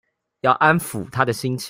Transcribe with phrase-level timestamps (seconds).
[0.41, 1.57] 要安撫她的心情